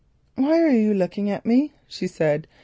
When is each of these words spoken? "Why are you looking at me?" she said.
"Why 0.33 0.59
are 0.63 0.69
you 0.71 0.95
looking 0.95 1.29
at 1.29 1.45
me?" 1.45 1.73
she 1.87 2.07
said. 2.07 2.47